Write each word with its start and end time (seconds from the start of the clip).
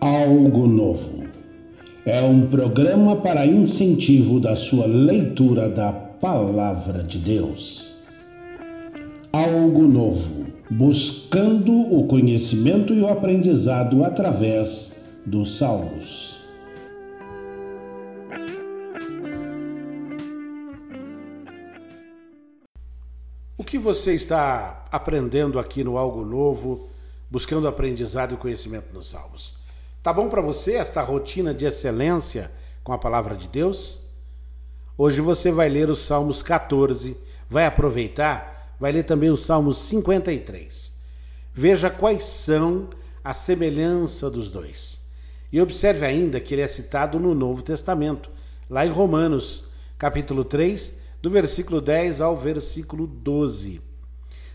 Algo 0.00 0.68
Novo. 0.68 1.26
É 2.06 2.22
um 2.22 2.46
programa 2.46 3.16
para 3.16 3.44
incentivo 3.44 4.38
da 4.38 4.54
sua 4.54 4.86
leitura 4.86 5.68
da 5.68 5.92
Palavra 5.92 7.02
de 7.02 7.18
Deus. 7.18 7.94
Algo 9.32 9.88
Novo. 9.88 10.46
Buscando 10.70 11.72
o 11.72 12.06
conhecimento 12.06 12.94
e 12.94 13.00
o 13.00 13.08
aprendizado 13.08 14.04
através 14.04 15.02
dos 15.26 15.56
Salmos. 15.56 16.42
O 23.56 23.64
que 23.64 23.78
você 23.78 24.14
está 24.14 24.84
aprendendo 24.92 25.58
aqui 25.58 25.82
no 25.82 25.98
Algo 25.98 26.24
Novo, 26.24 26.88
buscando 27.28 27.66
aprendizado 27.66 28.34
e 28.34 28.36
conhecimento 28.36 28.94
nos 28.94 29.08
Salmos? 29.08 29.67
Tá 30.02 30.12
bom 30.12 30.28
para 30.28 30.40
você 30.40 30.74
esta 30.74 31.02
rotina 31.02 31.52
de 31.52 31.66
excelência 31.66 32.52
com 32.84 32.92
a 32.92 32.98
palavra 32.98 33.34
de 33.36 33.48
Deus? 33.48 34.06
Hoje 34.96 35.20
você 35.20 35.50
vai 35.50 35.68
ler 35.68 35.90
os 35.90 36.02
Salmos 36.02 36.40
14, 36.40 37.16
vai 37.48 37.66
aproveitar, 37.66 38.76
vai 38.78 38.92
ler 38.92 39.02
também 39.02 39.28
os 39.28 39.44
Salmos 39.44 39.76
53. 39.78 40.92
Veja 41.52 41.90
quais 41.90 42.24
são 42.24 42.90
a 43.24 43.34
semelhança 43.34 44.30
dos 44.30 44.52
dois. 44.52 45.00
E 45.52 45.60
observe 45.60 46.06
ainda 46.06 46.38
que 46.38 46.54
ele 46.54 46.62
é 46.62 46.68
citado 46.68 47.18
no 47.18 47.34
Novo 47.34 47.62
Testamento, 47.62 48.30
lá 48.70 48.86
em 48.86 48.90
Romanos, 48.90 49.64
capítulo 49.98 50.44
3, 50.44 50.98
do 51.20 51.28
versículo 51.28 51.80
10 51.80 52.20
ao 52.20 52.36
versículo 52.36 53.04
12. 53.04 53.80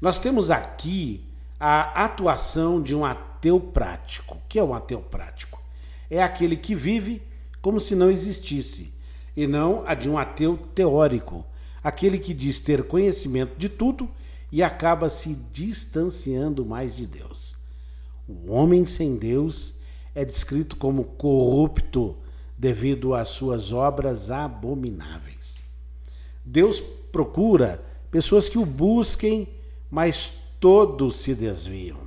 Nós 0.00 0.18
temos 0.18 0.50
aqui 0.50 1.27
a 1.58 2.04
atuação 2.04 2.80
de 2.82 2.94
um 2.94 3.04
ateu 3.04 3.60
prático. 3.60 4.34
O 4.36 4.48
que 4.48 4.58
é 4.58 4.64
um 4.64 4.74
ateu 4.74 5.00
prático? 5.00 5.62
É 6.10 6.22
aquele 6.22 6.56
que 6.56 6.74
vive 6.74 7.22
como 7.60 7.80
se 7.80 7.94
não 7.94 8.10
existisse, 8.10 8.94
e 9.36 9.46
não 9.46 9.84
a 9.86 9.94
de 9.94 10.08
um 10.08 10.16
ateu 10.16 10.56
teórico, 10.56 11.44
aquele 11.82 12.18
que 12.18 12.32
diz 12.32 12.60
ter 12.60 12.84
conhecimento 12.84 13.56
de 13.56 13.68
tudo 13.68 14.08
e 14.50 14.62
acaba 14.62 15.08
se 15.08 15.34
distanciando 15.52 16.64
mais 16.64 16.96
de 16.96 17.06
Deus. 17.06 17.56
O 18.26 18.50
homem 18.52 18.84
sem 18.84 19.16
Deus 19.16 19.76
é 20.14 20.24
descrito 20.24 20.76
como 20.76 21.04
corrupto 21.04 22.16
devido 22.56 23.14
às 23.14 23.28
suas 23.28 23.72
obras 23.72 24.30
abomináveis. 24.30 25.64
Deus 26.44 26.80
procura 27.12 27.84
pessoas 28.10 28.48
que 28.48 28.58
o 28.58 28.66
busquem, 28.66 29.48
mas 29.90 30.32
todos 30.60 31.16
se 31.16 31.34
desviam. 31.34 31.98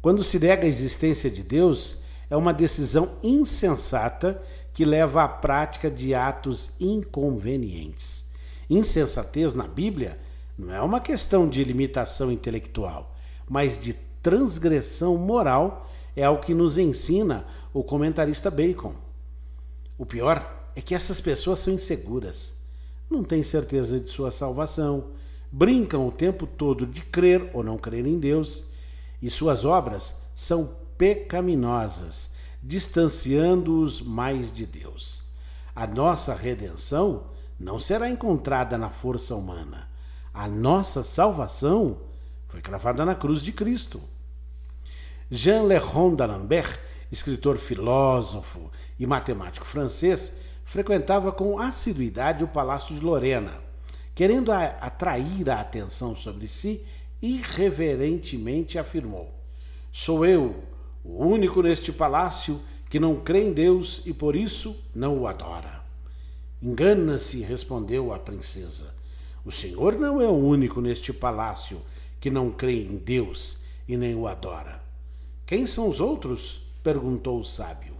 Quando 0.00 0.22
se 0.22 0.38
nega 0.38 0.64
a 0.64 0.68
existência 0.68 1.30
de 1.30 1.42
Deus, 1.42 2.02
é 2.30 2.36
uma 2.36 2.54
decisão 2.54 3.16
insensata 3.22 4.40
que 4.72 4.84
leva 4.84 5.24
à 5.24 5.28
prática 5.28 5.90
de 5.90 6.14
atos 6.14 6.70
inconvenientes. 6.80 8.26
Insensatez 8.70 9.54
na 9.54 9.66
Bíblia 9.66 10.18
não 10.56 10.72
é 10.72 10.80
uma 10.80 11.00
questão 11.00 11.48
de 11.48 11.64
limitação 11.64 12.30
intelectual, 12.30 13.14
mas 13.48 13.78
de 13.78 13.94
transgressão 14.22 15.16
moral, 15.16 15.88
é 16.14 16.28
o 16.28 16.38
que 16.38 16.52
nos 16.52 16.78
ensina 16.78 17.46
o 17.72 17.82
comentarista 17.84 18.50
Bacon. 18.50 18.94
O 19.96 20.04
pior 20.04 20.70
é 20.74 20.82
que 20.82 20.94
essas 20.94 21.20
pessoas 21.20 21.60
são 21.60 21.72
inseguras 21.72 22.58
não 23.10 23.24
têm 23.24 23.42
certeza 23.42 23.98
de 23.98 24.08
sua 24.08 24.30
salvação, 24.30 25.12
brincam 25.50 26.06
o 26.06 26.12
tempo 26.12 26.46
todo 26.46 26.86
de 26.86 27.02
crer 27.02 27.50
ou 27.52 27.62
não 27.62 27.78
crer 27.78 28.06
em 28.06 28.18
Deus, 28.18 28.66
e 29.20 29.28
suas 29.30 29.64
obras 29.64 30.16
são 30.34 30.76
pecaminosas, 30.96 32.30
distanciando-os 32.62 34.00
mais 34.02 34.52
de 34.52 34.66
Deus. 34.66 35.24
A 35.74 35.86
nossa 35.86 36.34
redenção 36.34 37.26
não 37.58 37.80
será 37.80 38.08
encontrada 38.08 38.76
na 38.76 38.90
força 38.90 39.34
humana. 39.34 39.88
A 40.32 40.46
nossa 40.48 41.02
salvação 41.02 41.98
foi 42.46 42.60
cravada 42.60 43.04
na 43.04 43.14
cruz 43.14 43.42
de 43.42 43.52
Cristo. 43.52 44.00
Jean 45.30 45.62
Leron 45.62 46.14
d'Alembert, 46.14 46.78
escritor 47.10 47.56
filósofo 47.56 48.70
e 48.98 49.06
matemático 49.06 49.66
francês, 49.66 50.34
frequentava 50.64 51.32
com 51.32 51.58
assiduidade 51.58 52.44
o 52.44 52.48
Palácio 52.48 52.94
de 52.94 53.00
Lorena, 53.00 53.67
querendo 54.18 54.50
atrair 54.50 55.48
a 55.48 55.60
atenção 55.60 56.16
sobre 56.16 56.48
si, 56.48 56.84
irreverentemente 57.22 58.76
afirmou: 58.76 59.32
Sou 59.92 60.26
eu, 60.26 60.60
o 61.04 61.24
único 61.24 61.62
neste 61.62 61.92
palácio 61.92 62.60
que 62.90 62.98
não 62.98 63.20
crê 63.20 63.44
em 63.44 63.52
Deus 63.52 64.02
e 64.04 64.12
por 64.12 64.34
isso 64.34 64.74
não 64.92 65.20
o 65.20 65.28
adora. 65.28 65.84
Engana-se, 66.60 67.42
respondeu 67.42 68.12
a 68.12 68.18
princesa. 68.18 68.92
O 69.44 69.52
senhor 69.52 69.94
não 69.94 70.20
é 70.20 70.26
o 70.26 70.32
único 70.32 70.80
neste 70.80 71.12
palácio 71.12 71.80
que 72.18 72.28
não 72.28 72.50
crê 72.50 72.82
em 72.82 72.96
Deus 72.96 73.58
e 73.86 73.96
nem 73.96 74.16
o 74.16 74.26
adora. 74.26 74.82
Quem 75.46 75.64
são 75.64 75.88
os 75.88 76.00
outros? 76.00 76.60
perguntou 76.82 77.38
o 77.38 77.44
sábio 77.44 77.98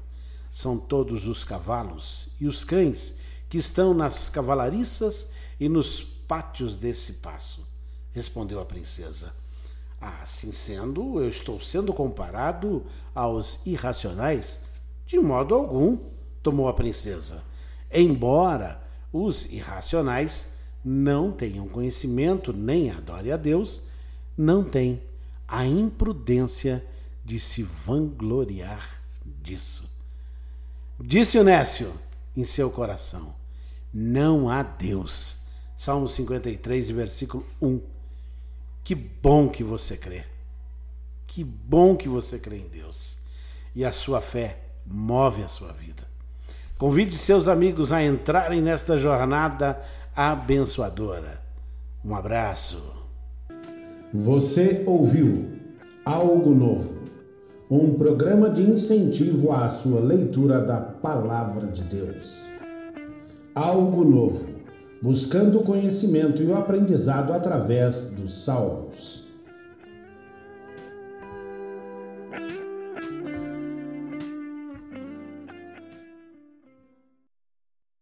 são 0.51 0.79
todos 0.79 1.29
os 1.29 1.45
cavalos 1.45 2.31
e 2.41 2.47
os 2.47 2.65
cães 2.65 3.19
que 3.49 3.59
estão 3.59 3.95
nas 3.95 4.29
cavalariças 4.29 5.29
e 5.59 5.69
nos 5.69 6.03
pátios 6.03 6.77
desse 6.77 7.15
passo, 7.15 7.67
respondeu 8.13 8.61
a 8.61 8.65
princesa. 8.65 9.33
Assim 10.01 10.53
sendo, 10.53 11.21
eu 11.21 11.29
estou 11.29 11.61
sendo 11.61 11.93
comparado 11.93 12.85
aos 13.15 13.61
irracionais? 13.67 14.61
De 15.07 15.19
modo 15.19 15.55
algum, 15.55 15.99
tomou 16.43 16.69
a 16.69 16.75
princesa. 16.75 17.43
Embora 17.91 18.81
os 19.13 19.47
irracionais 19.47 20.49
não 20.85 21.33
tenham 21.33 21.67
conhecimento 21.69 22.53
nem 22.53 22.91
adore 22.91 23.33
a 23.33 23.37
Deus, 23.37 23.83
não 24.37 24.63
têm 24.63 25.03
a 25.49 25.67
imprudência 25.67 26.85
de 27.25 27.41
se 27.41 27.63
vangloriar 27.63 29.03
disso. 29.25 29.91
Disse 31.01 31.39
o 31.39 31.45
Nécio 31.45 31.93
em 32.37 32.45
seu 32.45 32.71
coração: 32.71 33.35
Não 33.93 34.51
há 34.51 34.63
Deus. 34.63 35.39
Salmo 35.77 36.09
53, 36.09 36.91
versículo 36.91 37.47
1. 37.61 37.81
Que 38.85 38.95
bom 38.95 39.49
que 39.49 39.63
você 39.63 39.97
crê. 39.97 40.25
Que 41.27 41.45
bom 41.45 41.97
que 41.97 42.09
você 42.09 42.39
crê 42.39 42.57
em 42.57 42.69
Deus. 42.69 43.19
E 43.75 43.85
a 43.85 43.93
sua 43.93 44.21
fé 44.21 44.59
move 44.87 45.43
a 45.43 45.49
sua 45.49 45.73
vida. 45.73 46.03
Convide 46.77 47.15
seus 47.15 47.49
amigos 47.49 47.93
a 47.93 48.03
entrarem 48.03 48.61
nesta 48.63 48.97
jornada 48.97 49.81
abençoadora. 50.15 51.43
Um 52.05 52.15
abraço. 52.15 52.83
Você 54.13 54.83
ouviu 54.87 55.59
algo 56.05 56.55
novo 56.55 56.99
um 57.71 57.93
programa 57.93 58.49
de 58.49 58.63
incentivo 58.63 59.53
à 59.53 59.69
sua 59.69 60.01
leitura 60.01 60.63
da 60.63 60.81
Palavra 60.81 61.67
de 61.67 61.83
Deus. 61.83 62.49
Algo 63.55 64.05
novo, 64.05 64.47
buscando 65.03 65.59
o 65.59 65.65
conhecimento 65.65 66.43
e 66.43 66.47
o 66.47 66.57
aprendizado 66.57 67.33
através 67.33 68.11
dos 68.11 68.45
Salmos. 68.45 69.18